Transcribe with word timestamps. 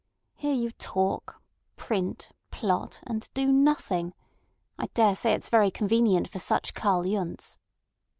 Here 0.33 0.55
you 0.55 0.71
talk, 0.71 1.43
print, 1.75 2.31
plot, 2.49 3.01
and 3.03 3.29
do 3.35 3.51
nothing. 3.51 4.15
I 4.79 4.87
daresay 4.95 5.33
it's 5.33 5.49
very 5.49 5.69
convenient 5.69 6.27
for 6.27 6.39
such 6.39 6.73
Karl 6.73 7.05
Yundts." 7.05 7.59